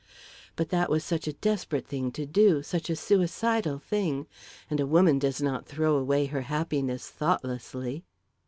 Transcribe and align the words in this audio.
But 0.55 0.69
that 0.69 0.89
was 0.89 1.03
such 1.03 1.27
a 1.27 1.33
desperate 1.37 1.85
thing 1.85 2.11
to 2.13 2.25
do; 2.25 2.63
such 2.63 2.89
a 2.89 2.95
suicidal 2.95 3.77
thing; 3.77 4.25
and 4.67 4.79
a 4.79 4.87
woman 4.87 5.19
does 5.19 5.43
not 5.43 5.67
throw 5.67 5.95
away 5.95 6.25
her 6.25 6.41
happiness 6.41 7.07
thoughtlessly! 7.11 8.03